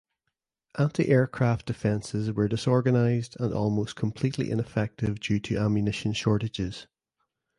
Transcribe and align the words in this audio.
Antiaircraft 0.79 1.65
defenses 1.67 2.31
were 2.31 2.47
disorganized 2.47 3.37
and 3.39 3.53
almost 3.53 3.95
completely 3.95 4.49
ineffective 4.49 5.19
due 5.19 5.39
to 5.41 5.57
ammunition 5.57 6.11
shortages. 6.13 6.87